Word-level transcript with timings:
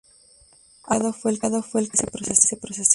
Abraham 0.85 1.13
Delgado 1.23 1.61
fue 1.61 1.81
el 1.81 1.89
cabecilla 1.89 2.25
de 2.25 2.33
este 2.33 2.57
proceso. 2.57 2.89